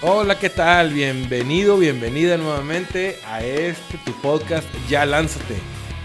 [0.00, 0.92] Hola, ¿qué tal?
[0.92, 5.56] Bienvenido, bienvenida nuevamente a este tu podcast Ya Lánzate.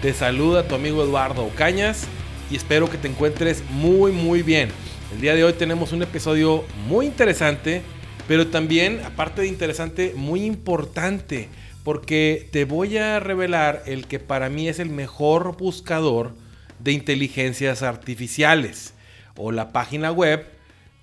[0.02, 2.08] Te saluda tu amigo Eduardo Ocañas
[2.50, 4.70] y espero que te encuentres muy muy bien.
[5.14, 7.82] El día de hoy tenemos un episodio muy interesante,
[8.26, 11.48] pero también, aparte de interesante, muy importante,
[11.84, 16.32] porque te voy a revelar el que para mí es el mejor buscador
[16.80, 18.92] de inteligencias artificiales
[19.36, 20.53] o la página web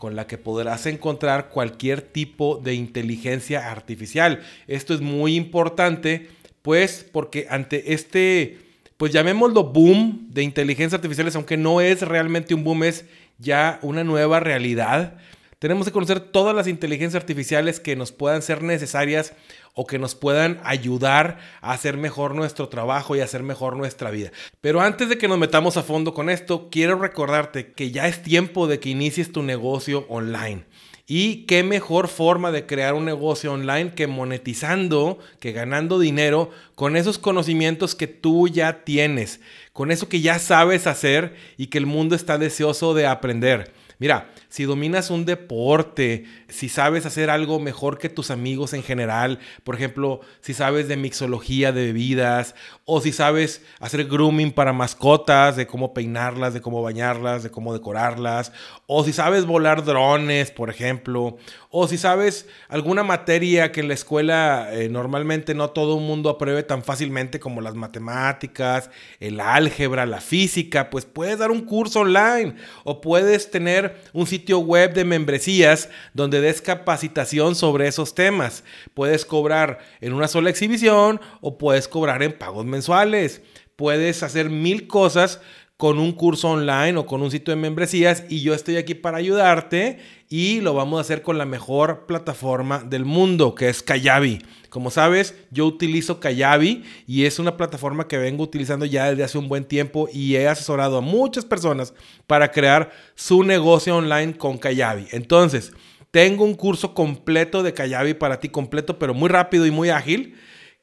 [0.01, 4.41] con la que podrás encontrar cualquier tipo de inteligencia artificial.
[4.65, 6.27] Esto es muy importante,
[6.63, 8.57] pues, porque ante este,
[8.97, 13.05] pues llamémoslo boom de inteligencias artificiales, aunque no es realmente un boom, es
[13.37, 15.19] ya una nueva realidad.
[15.61, 19.33] Tenemos que conocer todas las inteligencias artificiales que nos puedan ser necesarias
[19.75, 24.31] o que nos puedan ayudar a hacer mejor nuestro trabajo y hacer mejor nuestra vida.
[24.59, 28.23] Pero antes de que nos metamos a fondo con esto, quiero recordarte que ya es
[28.23, 30.65] tiempo de que inicies tu negocio online.
[31.05, 36.95] Y qué mejor forma de crear un negocio online que monetizando, que ganando dinero con
[36.95, 39.41] esos conocimientos que tú ya tienes,
[39.73, 43.71] con eso que ya sabes hacer y que el mundo está deseoso de aprender.
[44.01, 49.37] Mira, si dominas un deporte, si sabes hacer algo mejor que tus amigos en general,
[49.63, 55.55] por ejemplo, si sabes de mixología de bebidas, o si sabes hacer grooming para mascotas,
[55.55, 58.51] de cómo peinarlas, de cómo bañarlas, de cómo decorarlas,
[58.87, 61.37] o si sabes volar drones, por ejemplo,
[61.69, 66.31] o si sabes alguna materia que en la escuela eh, normalmente no todo el mundo
[66.31, 71.99] apruebe tan fácilmente como las matemáticas, el álgebra, la física, pues puedes dar un curso
[71.99, 78.63] online o puedes tener un sitio web de membresías donde des capacitación sobre esos temas.
[78.93, 83.41] Puedes cobrar en una sola exhibición o puedes cobrar en pagos mensuales.
[83.75, 85.39] Puedes hacer mil cosas
[85.81, 89.17] con un curso online o con un sitio de membresías y yo estoy aquí para
[89.17, 89.97] ayudarte
[90.29, 94.45] y lo vamos a hacer con la mejor plataforma del mundo que es Kayabi.
[94.69, 99.39] Como sabes, yo utilizo Kayabi y es una plataforma que vengo utilizando ya desde hace
[99.39, 101.95] un buen tiempo y he asesorado a muchas personas
[102.27, 105.07] para crear su negocio online con Kayabi.
[105.09, 105.71] Entonces,
[106.11, 110.35] tengo un curso completo de Kayabi para ti, completo pero muy rápido y muy ágil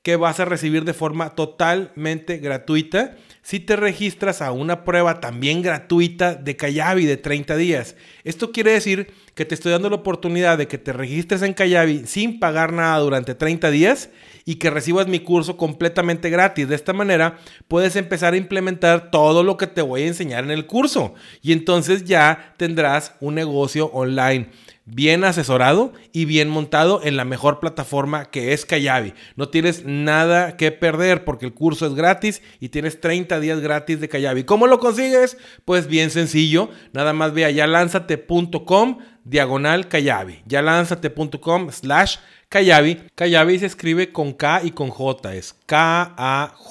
[0.03, 3.17] que vas a recibir de forma totalmente gratuita
[3.49, 7.97] si te registras a una prueba también gratuita de Kayabi de 30 días.
[8.23, 12.03] Esto quiere decir que te estoy dando la oportunidad de que te registres en Kayabi
[12.05, 14.11] sin pagar nada durante 30 días
[14.45, 16.69] y que recibas mi curso completamente gratis.
[16.69, 17.39] De esta manera
[17.69, 21.53] puedes empezar a implementar todo lo que te voy a enseñar en el curso y
[21.53, 24.51] entonces ya tendrás un negocio online
[24.91, 29.15] bien asesorado y bien montado en la mejor plataforma que es Kayabi.
[29.37, 34.01] No tienes nada que perder porque el curso es gratis y tienes 30 días gratis
[34.01, 34.45] de Kayabi.
[34.45, 35.37] ¿Cómo lo consigues?
[35.65, 42.17] Pues bien sencillo, nada más ve a yalánzate.com diagonal Kayabi, yalánzate.com slash
[42.49, 43.03] Kayabi.
[43.15, 46.63] Kayabi se escribe con K y con J, es K-A-J-A-B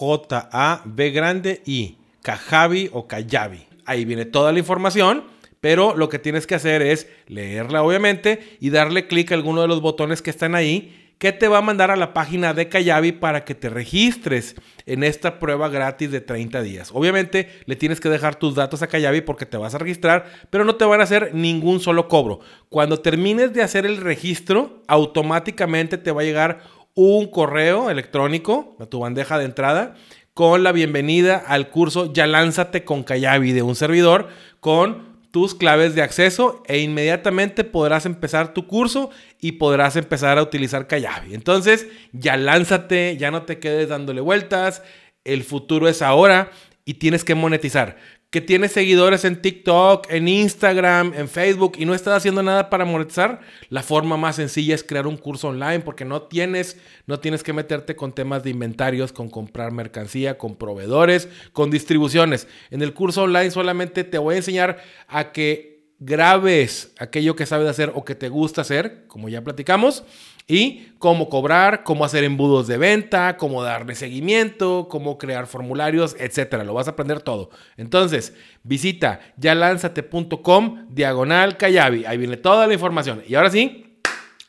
[1.12, 3.68] grande I, Kajabi o Kayabi.
[3.86, 8.70] Ahí viene toda la información pero lo que tienes que hacer es leerla obviamente y
[8.70, 11.90] darle clic a alguno de los botones que están ahí que te va a mandar
[11.90, 16.62] a la página de Kayabi para que te registres en esta prueba gratis de 30
[16.62, 16.92] días.
[16.94, 20.64] Obviamente le tienes que dejar tus datos a Kayabi porque te vas a registrar, pero
[20.64, 22.40] no te van a hacer ningún solo cobro.
[22.70, 26.62] Cuando termines de hacer el registro, automáticamente te va a llegar
[26.94, 29.96] un correo electrónico a tu bandeja de entrada
[30.34, 34.28] con la bienvenida al curso Ya lánzate con Kayabi de un servidor
[34.60, 40.42] con tus claves de acceso e inmediatamente podrás empezar tu curso y podrás empezar a
[40.42, 41.36] utilizar Kayabi.
[41.36, 44.82] Entonces, ya lánzate, ya no te quedes dándole vueltas,
[45.26, 46.50] el futuro es ahora
[46.86, 47.98] y tienes que monetizar
[48.30, 52.84] que tienes seguidores en TikTok, en Instagram, en Facebook y no estás haciendo nada para
[52.84, 53.40] monetizar,
[53.70, 57.54] la forma más sencilla es crear un curso online porque no tienes, no tienes que
[57.54, 62.48] meterte con temas de inventarios, con comprar mercancía, con proveedores, con distribuciones.
[62.70, 67.70] En el curso online solamente te voy a enseñar a que grabes aquello que sabes
[67.70, 70.04] hacer o que te gusta hacer, como ya platicamos,
[70.48, 76.64] y cómo cobrar, cómo hacer embudos de venta, cómo darle seguimiento, cómo crear formularios, etcétera.
[76.64, 77.50] Lo vas a aprender todo.
[77.76, 78.34] Entonces,
[78.64, 82.06] visita yalanzate.com diagonal Kayabi.
[82.06, 83.24] Ahí viene toda la información.
[83.28, 84.00] Y ahora sí,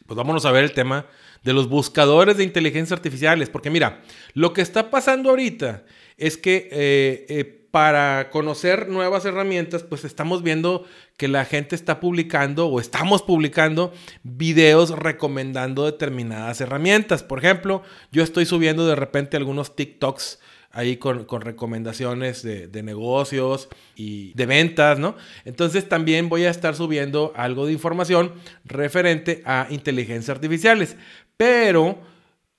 [0.06, 1.06] pues vámonos a ver el tema
[1.42, 3.50] de los buscadores de inteligencia artificiales.
[3.50, 4.02] Porque mira,
[4.34, 5.84] lo que está pasando ahorita
[6.18, 10.84] es que eh, eh, para conocer nuevas herramientas, pues estamos viendo
[11.16, 13.92] que la gente está publicando o estamos publicando
[14.22, 17.22] videos recomendando determinadas herramientas.
[17.22, 23.68] Por ejemplo, yo estoy subiendo de repente algunos TikToks ahí con, recomendaciones de, de, negocios
[23.96, 25.16] y de ventas, ¿no?
[25.44, 28.32] Entonces también voy a estar subiendo algo de información
[28.64, 30.96] referente a inteligencia artificiales.
[31.36, 31.98] Pero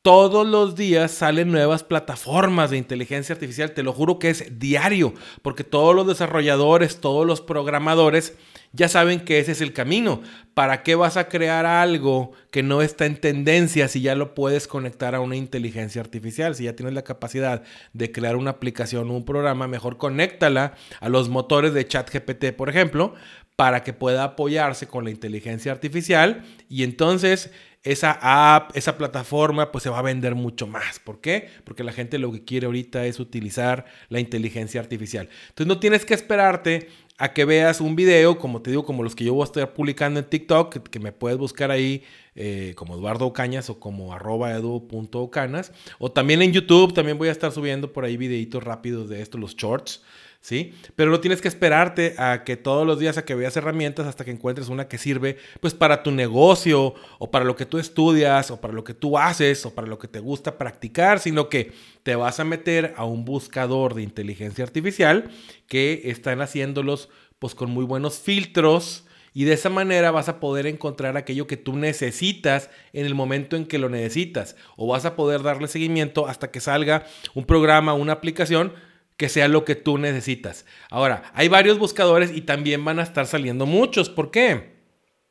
[0.01, 5.13] todos los días salen nuevas plataformas de inteligencia artificial, te lo juro que es diario,
[5.41, 8.35] porque todos los desarrolladores, todos los programadores
[8.71, 10.21] ya saben que ese es el camino.
[10.53, 14.67] ¿Para qué vas a crear algo que no está en tendencia si ya lo puedes
[14.67, 16.55] conectar a una inteligencia artificial?
[16.55, 17.63] Si ya tienes la capacidad
[17.93, 22.69] de crear una aplicación o un programa, mejor conéctala a los motores de ChatGPT, por
[22.69, 23.15] ejemplo,
[23.55, 27.51] para que pueda apoyarse con la inteligencia artificial y entonces
[27.83, 28.19] esa
[28.55, 30.99] app, esa plataforma, pues se va a vender mucho más.
[30.99, 31.49] ¿Por qué?
[31.63, 35.29] Porque la gente lo que quiere ahorita es utilizar la inteligencia artificial.
[35.49, 39.13] Entonces no tienes que esperarte a que veas un video, como te digo, como los
[39.13, 42.03] que yo voy a estar publicando en TikTok, que, me puedes buscar ahí
[42.35, 45.73] eh, como Eduardo Ocañas o como arroba edu.ocanas.
[45.99, 49.37] O también en YouTube, también voy a estar subiendo por ahí videitos rápidos de esto,
[49.37, 50.01] los shorts.
[50.41, 50.73] ¿Sí?
[50.95, 54.23] Pero no tienes que esperarte a que todos los días a que veas herramientas hasta
[54.23, 58.51] que encuentres una que sirve pues para tu negocio o para lo que tú estudias
[58.51, 61.73] o para lo que tú haces o para lo que te gusta practicar, sino que
[62.03, 65.29] te vas a meter a un buscador de inteligencia artificial
[65.67, 70.65] que están haciéndolos pues con muy buenos filtros y de esa manera vas a poder
[70.65, 75.15] encontrar aquello que tú necesitas en el momento en que lo necesitas o vas a
[75.15, 77.05] poder darle seguimiento hasta que salga
[77.35, 78.73] un programa, una aplicación
[79.19, 80.65] que sea lo que tú necesitas.
[80.89, 84.09] Ahora, hay varios buscadores y también van a estar saliendo muchos.
[84.09, 84.77] ¿Por qué?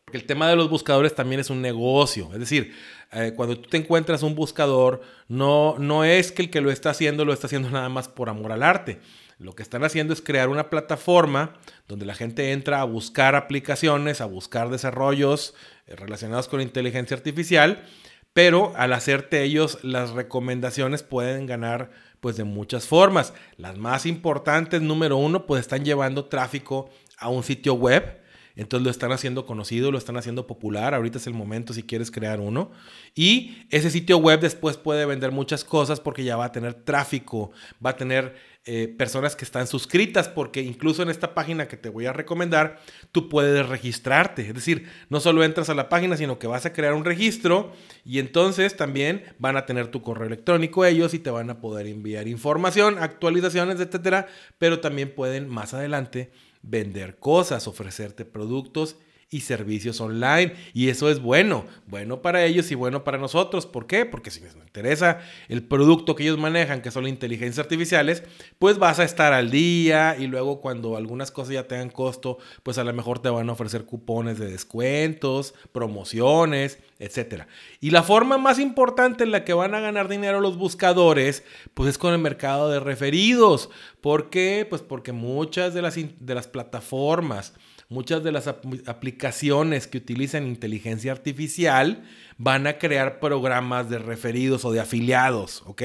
[0.04, 2.28] Porque el tema de los buscadores también es un negocio.
[2.34, 2.74] Es decir,
[3.12, 6.90] eh, cuando tú te encuentras un buscador, no, no es que el que lo está
[6.90, 9.00] haciendo lo está haciendo nada más por amor al arte.
[9.38, 11.54] Lo que están haciendo es crear una plataforma
[11.86, 15.54] donde la gente entra a buscar aplicaciones, a buscar desarrollos
[15.86, 17.86] eh, relacionados con inteligencia artificial,
[18.34, 23.32] pero al hacerte ellos las recomendaciones pueden ganar pues de muchas formas.
[23.56, 28.17] Las más importantes, número uno, pues están llevando tráfico a un sitio web.
[28.58, 30.92] Entonces lo están haciendo conocido, lo están haciendo popular.
[30.92, 32.72] Ahorita es el momento si quieres crear uno.
[33.14, 37.52] Y ese sitio web después puede vender muchas cosas porque ya va a tener tráfico,
[37.84, 38.34] va a tener
[38.64, 42.80] eh, personas que están suscritas, porque incluso en esta página que te voy a recomendar,
[43.12, 44.48] tú puedes registrarte.
[44.48, 47.72] Es decir, no solo entras a la página, sino que vas a crear un registro
[48.04, 51.86] y entonces también van a tener tu correo electrónico ellos y te van a poder
[51.86, 54.26] enviar información, actualizaciones, etcétera,
[54.58, 56.32] pero también pueden más adelante
[56.62, 58.96] vender cosas, ofrecerte productos
[59.30, 60.54] y servicios online.
[60.72, 63.66] Y eso es bueno, bueno para ellos y bueno para nosotros.
[63.66, 64.06] ¿Por qué?
[64.06, 68.22] Porque si les interesa el producto que ellos manejan, que son las inteligencias artificiales,
[68.58, 72.78] pues vas a estar al día y luego cuando algunas cosas ya tengan costo, pues
[72.78, 77.44] a lo mejor te van a ofrecer cupones de descuentos, promociones, etc.
[77.80, 81.90] Y la forma más importante en la que van a ganar dinero los buscadores, pues
[81.90, 83.68] es con el mercado de referidos.
[84.00, 84.66] ¿Por qué?
[84.68, 87.54] Pues porque muchas de las, de las plataformas,
[87.88, 92.04] muchas de las aplicaciones que utilizan inteligencia artificial
[92.36, 95.82] van a crear programas de referidos o de afiliados, ¿ok?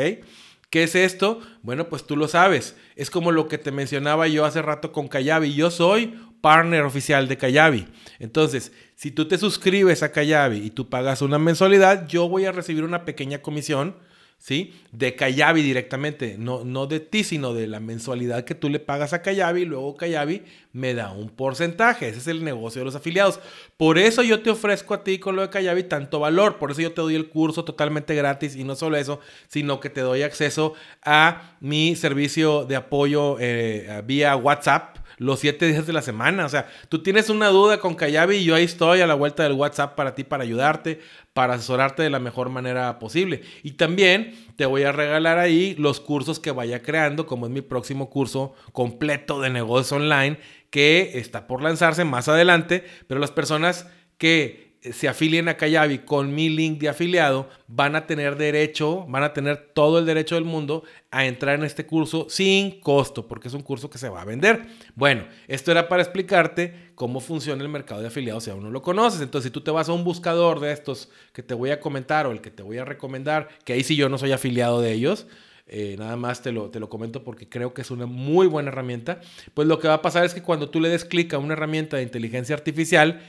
[0.69, 1.39] ¿Qué es esto?
[1.61, 2.75] Bueno, pues tú lo sabes.
[2.95, 5.53] Es como lo que te mencionaba yo hace rato con Kayabi.
[5.53, 7.87] Yo soy partner oficial de Kayabi.
[8.17, 12.51] Entonces, si tú te suscribes a Kayabi y tú pagas una mensualidad, yo voy a
[12.51, 13.95] recibir una pequeña comisión
[14.43, 14.73] ¿sí?
[14.91, 19.13] De Kayabi directamente, no, no de ti, sino de la mensualidad que tú le pagas
[19.13, 20.43] a Kayabi y luego Kayabi
[20.73, 22.09] me da un porcentaje.
[22.09, 23.39] Ese es el negocio de los afiliados.
[23.77, 26.81] Por eso yo te ofrezco a ti con lo de Kayabi tanto valor, por eso
[26.81, 30.23] yo te doy el curso totalmente gratis y no solo eso, sino que te doy
[30.23, 36.45] acceso a mi servicio de apoyo eh, vía WhatsApp los siete días de la semana.
[36.45, 39.43] O sea, tú tienes una duda con Kayabi y yo ahí estoy a la vuelta
[39.43, 40.99] del WhatsApp para ti, para ayudarte,
[41.33, 43.41] para asesorarte de la mejor manera posible.
[43.63, 47.61] Y también te voy a regalar ahí los cursos que vaya creando, como es mi
[47.61, 50.37] próximo curso completo de negocios online,
[50.69, 56.35] que está por lanzarse más adelante, pero las personas que se afilien a Kayabi con
[56.35, 60.43] mi link de afiliado, van a tener derecho, van a tener todo el derecho del
[60.43, 64.21] mundo a entrar en este curso sin costo, porque es un curso que se va
[64.21, 64.65] a vender.
[64.95, 68.81] Bueno, esto era para explicarte cómo funciona el mercado de afiliados si aún no lo
[68.81, 69.21] conoces.
[69.21, 72.27] Entonces, si tú te vas a un buscador de estos que te voy a comentar
[72.27, 74.91] o el que te voy a recomendar, que ahí sí yo no soy afiliado de
[74.91, 75.27] ellos,
[75.65, 78.69] eh, nada más te lo, te lo comento porque creo que es una muy buena
[78.69, 79.21] herramienta.
[79.53, 81.53] Pues lo que va a pasar es que cuando tú le des clic a una
[81.53, 83.21] herramienta de inteligencia artificial,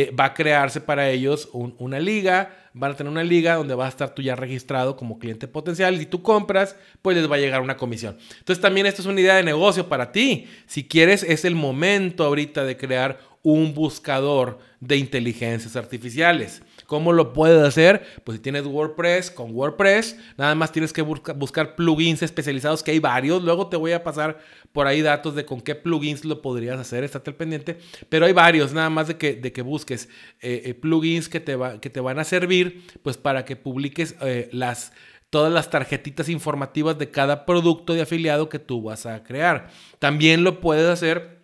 [0.00, 3.86] eh, va a crearse para ellos una liga, van a tener una liga donde va
[3.86, 7.40] a estar tú ya registrado como cliente potencial y tú compras, pues les va a
[7.40, 8.16] llegar una comisión.
[8.38, 10.46] Entonces también esto es una idea de negocio para ti.
[10.66, 16.62] Si quieres, es el momento ahorita de crear un buscador de inteligencias artificiales.
[16.88, 18.02] ¿Cómo lo puedes hacer?
[18.24, 22.98] Pues si tienes WordPress, con WordPress, nada más tienes que buscar plugins especializados, que hay
[22.98, 23.42] varios.
[23.42, 24.38] Luego te voy a pasar
[24.72, 27.76] por ahí datos de con qué plugins lo podrías hacer, estate al pendiente.
[28.08, 30.08] Pero hay varios, nada más de que, de que busques
[30.40, 34.48] eh, eh, plugins que te, que te van a servir, pues para que publiques eh,
[34.52, 34.92] las
[35.28, 39.68] todas las tarjetitas informativas de cada producto de afiliado que tú vas a crear.
[39.98, 41.37] También lo puedes hacer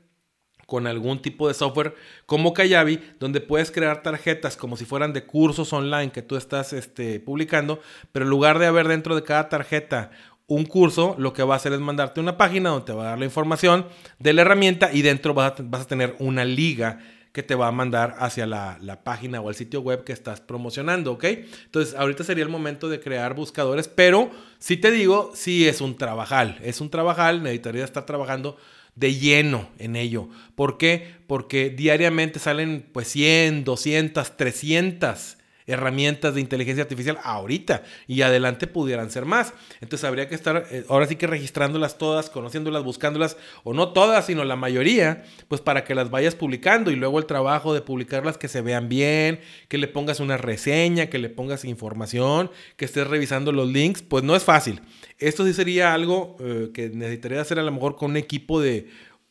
[0.75, 1.95] con algún tipo de software
[2.27, 6.73] como Kayabi, donde puedes crear tarjetas como si fueran de cursos online que tú estás
[6.73, 10.11] este, publicando, pero en lugar de haber dentro de cada tarjeta
[10.49, 13.09] un curso, lo que va a hacer es mandarte una página donde te va a
[13.11, 13.87] dar la información
[14.19, 16.99] de la herramienta y dentro vas a, tener una liga
[17.31, 20.41] que te va a mandar hacia la, la, página o el sitio web que estás
[20.41, 21.25] promocionando, ¿ok?
[21.67, 25.97] Entonces, ahorita sería el momento de crear buscadores, pero si te digo, sí es un
[25.97, 28.57] trabajal, es un trabajal, necesitaría estar trabajando
[28.97, 30.29] de lleno en ello.
[30.55, 31.09] ¿Por qué?
[31.27, 39.11] Porque diariamente salen pues 100, 200, 300 herramientas de inteligencia artificial ahorita y adelante pudieran
[39.11, 39.55] ser más.
[39.81, 44.27] Entonces habría que estar eh, ahora sí que registrándolas todas, conociéndolas, buscándolas, o no todas,
[44.27, 48.39] sino la mayoría, pues para que las vayas publicando y luego el trabajo de publicarlas
[48.39, 53.07] que se vean bien, que le pongas una reseña, que le pongas información, que estés
[53.07, 54.83] revisando los links, pues no es fácil.
[55.19, 58.89] Esto sí sería algo eh, que necesitaría hacer a lo mejor con un equipo de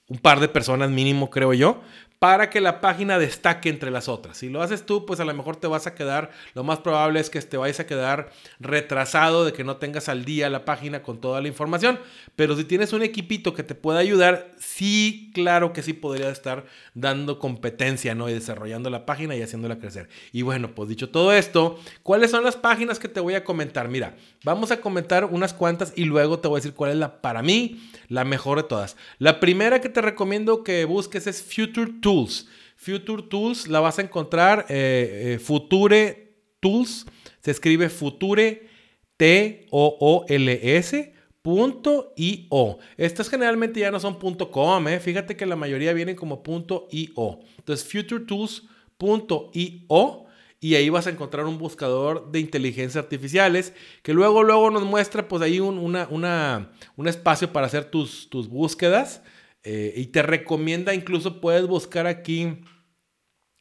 [0.08, 1.82] un par de personas mínimo, creo yo,
[2.24, 4.38] para que la página destaque entre las otras.
[4.38, 7.20] Si lo haces tú, pues a lo mejor te vas a quedar, lo más probable
[7.20, 11.02] es que te vayas a quedar retrasado de que no tengas al día la página
[11.02, 12.00] con toda la información,
[12.38, 16.64] pero si tienes un equipito que te pueda ayudar, sí, claro que sí podría estar
[16.94, 18.30] dando competencia, ¿no?
[18.30, 20.08] Y desarrollando la página y haciéndola crecer.
[20.32, 23.90] Y bueno, pues dicho todo esto, ¿cuáles son las páginas que te voy a comentar?
[23.90, 24.16] Mira,
[24.46, 27.42] vamos a comentar unas cuantas y luego te voy a decir cuál es la, para
[27.42, 28.96] mí, la mejor de todas.
[29.20, 31.92] La primera que te recomiendo que busques es Future
[32.76, 37.06] Future Tools la vas a encontrar eh, eh, Future Tools.
[37.42, 38.68] Se escribe Future
[39.18, 41.14] T-O-O-L-S.
[41.46, 42.78] .io.
[42.96, 45.02] Estas generalmente ya no son .com, eh.
[45.02, 46.42] fíjate que la mayoría vienen como
[46.90, 47.40] .io.
[47.58, 50.24] Entonces, futuretools.io
[50.62, 55.28] y ahí vas a encontrar un buscador de inteligencia artificiales que luego, luego nos muestra
[55.28, 59.22] pues ahí un, un espacio para hacer tus, tus búsquedas
[59.64, 62.60] eh, y te recomienda incluso puedes buscar aquí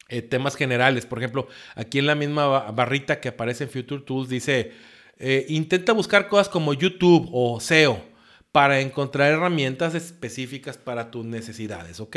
[0.09, 1.05] eh, temas generales.
[1.05, 4.71] Por ejemplo, aquí en la misma barrita que aparece en Future Tools dice,
[5.17, 8.12] eh, intenta buscar cosas como YouTube o SEO
[8.53, 12.15] para encontrar herramientas específicas para tus necesidades, ¿ok?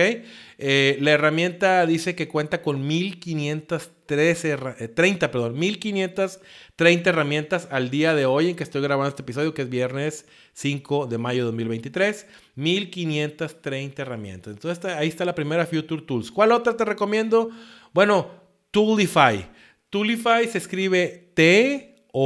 [0.58, 4.58] Eh, la herramienta dice que cuenta con 1513,
[4.94, 9.54] 30, eh, perdón, 1530 herramientas al día de hoy en que estoy grabando este episodio,
[9.54, 12.26] que es viernes 5 de mayo de 2023.
[12.54, 14.52] 1530 herramientas.
[14.52, 16.30] Entonces ahí está la primera Future Tools.
[16.30, 17.48] ¿Cuál otra te recomiendo?
[17.94, 18.28] Bueno,
[18.72, 19.48] Toolify.
[19.88, 22.16] Toolify se escribe T-O-O-L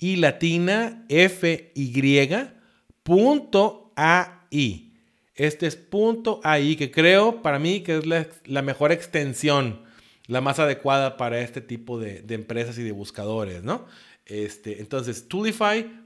[0.00, 2.28] y latina F Y
[3.02, 4.92] punto AI.
[5.34, 9.82] Este es punto AI que creo para mí que es la, mejor extensión,
[10.26, 13.86] la más adecuada para este tipo de, de empresas y de buscadores, ¿no?
[14.26, 16.00] Este, entonces, Toolify.ai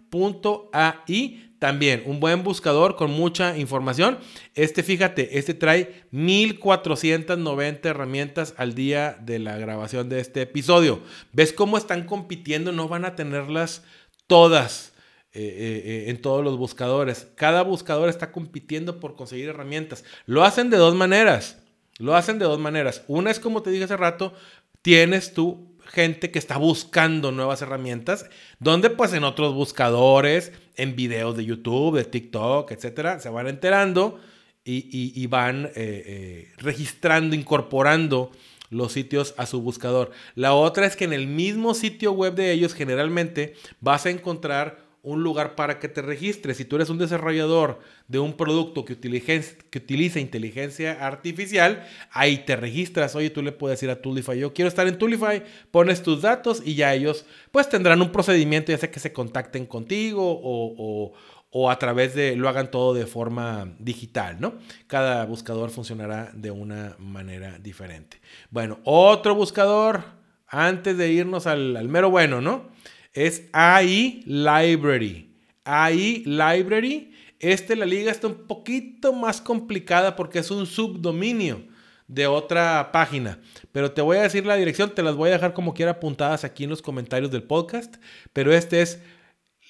[1.64, 4.18] también un buen buscador con mucha información.
[4.54, 11.00] Este, fíjate, este trae 1490 herramientas al día de la grabación de este episodio.
[11.32, 12.70] ¿Ves cómo están compitiendo?
[12.70, 13.82] No van a tenerlas
[14.26, 14.92] todas.
[15.32, 17.28] Eh, eh, eh, en todos los buscadores.
[17.34, 20.04] Cada buscador está compitiendo por conseguir herramientas.
[20.26, 21.62] Lo hacen de dos maneras.
[21.96, 23.04] Lo hacen de dos maneras.
[23.08, 24.34] Una es como te dije hace rato,
[24.82, 31.36] tienes tú gente que está buscando nuevas herramientas, donde pues en otros buscadores, en videos
[31.36, 34.20] de YouTube, de TikTok, etcétera, se van enterando
[34.64, 38.30] y, van eh, eh, registrando, incorporando
[38.70, 40.10] los sitios a su buscador.
[40.34, 44.83] La otra es que en el mismo sitio web de ellos generalmente vas a encontrar
[45.04, 46.56] un lugar para que te registres.
[46.56, 52.56] Si tú eres un desarrollador de un producto que, que utiliza inteligencia artificial, ahí te
[52.56, 53.14] registras.
[53.14, 56.62] Oye, tú le puedes decir a Toolify, yo quiero estar en Toolify, pones tus datos
[56.64, 61.12] y ya ellos pues tendrán un procedimiento, ya sea que se contacten contigo o,
[61.56, 64.54] o a través de, lo hagan todo de forma digital, ¿no?
[64.88, 68.20] Cada buscador funcionará de una manera diferente.
[68.50, 70.02] Bueno, otro buscador,
[70.48, 72.73] antes de irnos al mero bueno, ¿no?
[73.14, 75.30] Es AI Library.
[75.64, 77.12] AI Library.
[77.38, 81.62] Este, la liga está un poquito más complicada porque es un subdominio
[82.06, 83.40] de otra página.
[83.72, 86.44] Pero te voy a decir la dirección, te las voy a dejar como quiera apuntadas
[86.44, 87.96] aquí en los comentarios del podcast.
[88.32, 89.00] Pero este es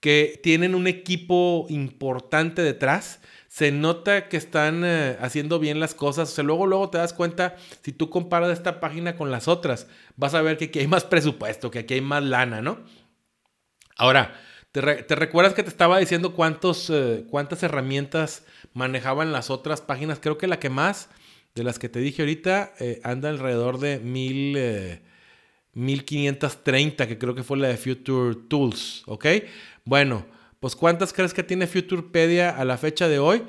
[0.00, 6.30] que tienen un equipo importante detrás se nota que están eh, haciendo bien las cosas.
[6.30, 9.88] O sea, luego, luego te das cuenta, si tú comparas esta página con las otras,
[10.16, 12.78] vas a ver que aquí hay más presupuesto, que aquí hay más lana, ¿no?
[13.96, 14.38] Ahora,
[14.70, 20.20] ¿te, recuerdas que te estaba diciendo cuántos, eh, cuántas herramientas manejaban las otras páginas?
[20.20, 21.08] Creo que la que más,
[21.54, 25.02] de las que te dije ahorita, eh, anda alrededor de mil...
[25.78, 29.26] 1530, que creo que fue la de Future Tools, ¿ok?
[29.84, 30.26] Bueno,
[30.60, 33.44] pues ¿cuántas crees que tiene Futurepedia a la fecha de hoy?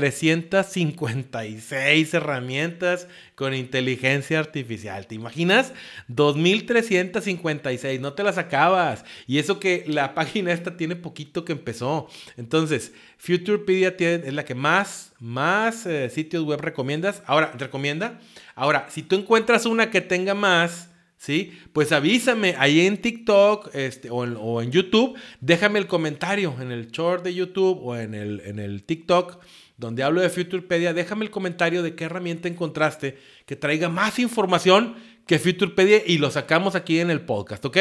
[0.00, 5.06] 2356 herramientas con inteligencia artificial.
[5.06, 5.72] ¿Te imaginas?
[6.08, 9.04] 2356, no te las acabas.
[9.26, 12.08] Y eso que la página esta tiene poquito que empezó.
[12.36, 17.22] Entonces, Futurepedia es la que más, más eh, sitios web recomiendas.
[17.26, 18.20] Ahora, recomienda.
[18.54, 21.58] Ahora, si tú encuentras una que tenga más, ¿sí?
[21.72, 27.24] Pues avísame ahí en TikTok este, o, en, YouTube, déjame el comentario en el short
[27.24, 29.38] de YouTube o en el, en el TikTok
[29.78, 34.96] donde hablo de Futurepedia, déjame el comentario de qué herramienta encontraste que traiga más información
[35.28, 37.76] que Futurepedia y lo sacamos aquí en el podcast, ¿ok?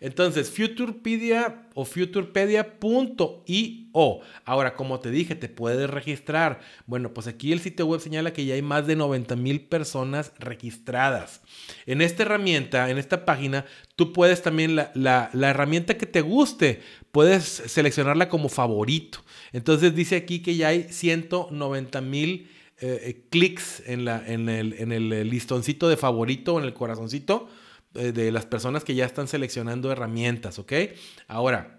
[0.00, 4.20] Entonces, Futurepedia o futurepedia.io.
[4.44, 6.58] Ahora, como te dije, te puedes registrar.
[6.86, 10.32] Bueno, pues aquí el sitio web señala que ya hay más de 90 mil personas
[10.40, 11.40] registradas.
[11.86, 16.20] En esta herramienta, en esta página, tú puedes también, la, la, la herramienta que te
[16.20, 16.80] guste,
[17.12, 19.24] puedes seleccionarla como favorito.
[19.52, 22.48] Entonces dice aquí que ya hay 190 mil
[22.80, 27.48] eh, eh, clics en, en, el, en el listoncito de favorito, en el corazoncito
[27.94, 30.72] eh, de las personas que ya están seleccionando herramientas, ¿ok?
[31.26, 31.74] Ahora,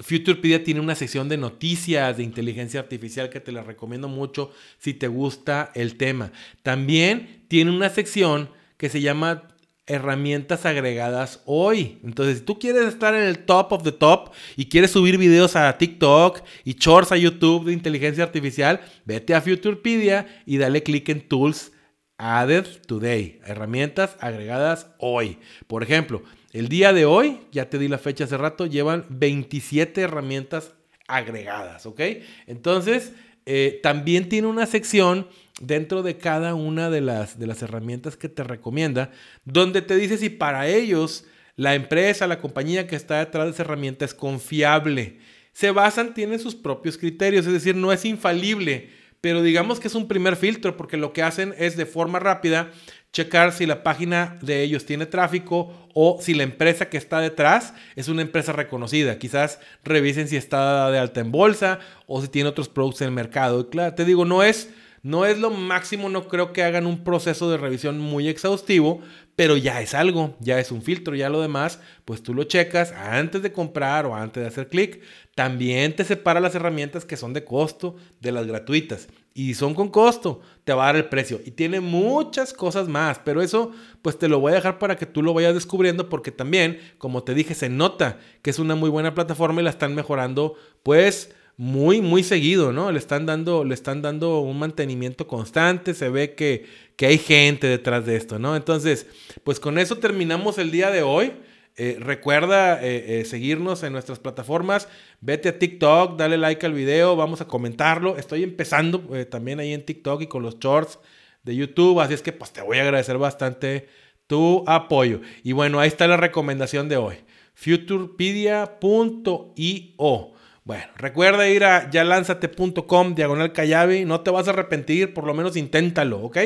[0.00, 4.94] Futurepedia tiene una sección de noticias de inteligencia artificial que te la recomiendo mucho si
[4.94, 6.32] te gusta el tema.
[6.62, 9.51] También tiene una sección que se llama
[9.86, 11.98] herramientas agregadas hoy.
[12.04, 15.56] Entonces, si tú quieres estar en el top of the top y quieres subir videos
[15.56, 21.08] a TikTok y shorts a YouTube de inteligencia artificial, vete a Futurepedia y dale clic
[21.08, 21.72] en Tools
[22.16, 23.40] Added Today.
[23.44, 25.38] Herramientas agregadas hoy.
[25.66, 30.02] Por ejemplo, el día de hoy, ya te di la fecha hace rato, llevan 27
[30.02, 30.72] herramientas
[31.08, 32.00] agregadas, ¿ok?
[32.46, 33.12] Entonces,
[33.46, 35.26] eh, también tiene una sección
[35.60, 39.10] dentro de cada una de las, de las herramientas que te recomienda,
[39.44, 41.24] donde te dice si para ellos
[41.56, 45.18] la empresa, la compañía que está detrás de esa herramienta es confiable.
[45.52, 49.94] Se basan, tienen sus propios criterios, es decir, no es infalible, pero digamos que es
[49.94, 52.70] un primer filtro porque lo que hacen es de forma rápida
[53.12, 57.74] checar si la página de ellos tiene tráfico o si la empresa que está detrás
[57.94, 59.18] es una empresa reconocida.
[59.18, 63.14] Quizás revisen si está de alta en bolsa o si tiene otros productos en el
[63.14, 63.68] mercado.
[63.68, 64.70] claro, te digo, no es
[65.02, 69.00] no es lo máximo, no creo que hagan un proceso de revisión muy exhaustivo,
[69.34, 72.92] pero ya es algo, ya es un filtro, ya lo demás, pues tú lo checas
[72.92, 75.02] antes de comprar o antes de hacer clic.
[75.34, 79.08] También te separa las herramientas que son de costo de las gratuitas.
[79.34, 81.40] Y son con costo, te va a dar el precio.
[81.44, 85.06] Y tiene muchas cosas más, pero eso pues te lo voy a dejar para que
[85.06, 88.90] tú lo vayas descubriendo porque también, como te dije, se nota que es una muy
[88.90, 92.90] buena plataforma y la están mejorando pues muy, muy seguido, ¿no?
[92.90, 97.66] Le están dando, le están dando un mantenimiento constante, se ve que, que hay gente
[97.66, 98.56] detrás de esto, ¿no?
[98.56, 99.06] Entonces,
[99.44, 101.32] pues con eso terminamos el día de hoy.
[101.76, 104.88] Eh, recuerda eh, eh, seguirnos en nuestras plataformas.
[105.20, 108.18] Vete a TikTok, dale like al video, vamos a comentarlo.
[108.18, 110.98] Estoy empezando también ahí en TikTok y con los shorts
[111.42, 113.88] de YouTube, así es que pues te voy a agradecer bastante
[114.26, 115.20] tu apoyo.
[115.42, 117.16] Y bueno, ahí está la recomendación de hoy.
[117.54, 120.32] futurepedia.io.
[120.64, 125.56] Bueno, recuerda ir a yalanzate.com, diagonal callavi, no te vas a arrepentir, por lo menos
[125.56, 126.38] inténtalo, ¿ok?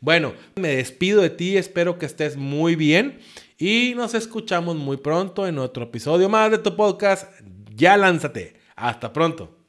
[0.00, 3.20] Bueno, me despido de ti, espero que estés muy bien
[3.58, 7.30] y nos escuchamos muy pronto en otro episodio más de tu podcast.
[7.76, 8.54] Ya lánzate.
[8.74, 9.59] Hasta pronto.